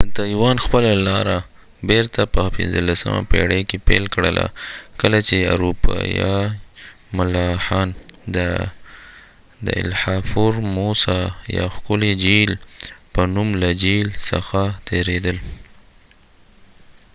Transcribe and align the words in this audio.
تایوان 0.17 0.57
خپل 0.65 0.83
لاره 1.07 1.37
بیرته 1.89 2.21
په 2.33 2.41
پنځلسمه 2.57 3.19
پيړۍ 3.31 3.61
کې 3.69 3.77
پيل 3.87 4.03
کړله 4.15 4.45
کله 5.01 5.19
چې 5.27 5.35
اروپایي 5.53 6.35
ملاحان 7.17 7.89
د 8.35 8.37
د 9.65 9.67
الحا 9.83 10.17
فورموسا 10.31 11.19
یا 11.57 11.65
ښکلي 11.75 12.13
جهیل 12.23 12.51
په 13.13 13.21
نوم 13.33 13.49
له 13.61 13.69
جهیل 13.81 14.09
څخه 14.29 14.61
تیریدل 14.87 15.37